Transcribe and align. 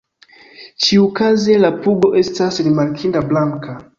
Ĉiukaze 0.85 1.59
la 1.59 1.71
pugo 1.83 2.11
estas 2.23 2.59
rimarkinda 2.69 3.25
blanka. 3.33 3.81